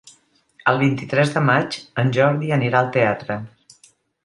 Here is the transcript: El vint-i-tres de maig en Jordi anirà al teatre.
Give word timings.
El 0.71 0.79
vint-i-tres 0.83 1.35
de 1.35 1.43
maig 1.51 1.77
en 2.05 2.11
Jordi 2.17 2.51
anirà 2.59 2.83
al 2.83 2.91
teatre. 2.99 3.39